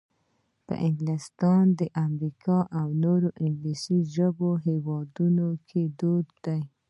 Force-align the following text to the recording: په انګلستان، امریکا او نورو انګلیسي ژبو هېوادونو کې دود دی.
په 0.67 0.73
انګلستان، 0.87 1.65
امریکا 2.05 2.57
او 2.79 2.87
نورو 3.03 3.29
انګلیسي 3.45 3.97
ژبو 4.15 4.49
هېوادونو 4.65 5.47
کې 5.67 5.81
دود 5.99 6.27
دی. 6.45 6.61